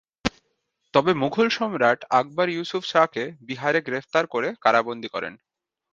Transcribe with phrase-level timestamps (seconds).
[0.93, 5.33] তবে মুঘল সম্রাট আকবর ইউসুফ শাহকে বিহারে গ্রেপ্তার করে কারাবন্দী করেন।